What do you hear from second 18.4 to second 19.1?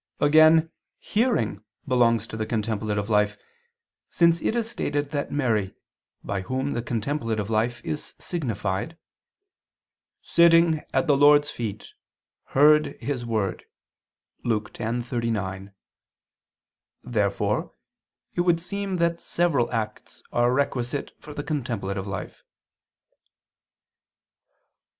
would seem